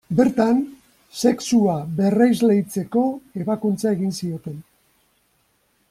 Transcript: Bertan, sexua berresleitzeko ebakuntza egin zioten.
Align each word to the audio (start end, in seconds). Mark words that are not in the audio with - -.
Bertan, 0.19 0.61
sexua 1.25 1.75
berresleitzeko 1.99 3.05
ebakuntza 3.43 3.93
egin 3.99 4.19
zioten. 4.23 4.61